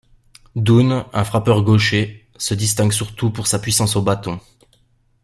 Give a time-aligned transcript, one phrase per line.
[0.55, 4.39] Dunn, un frappeur gaucher, se distingue surtout pour sa puissance au bâton.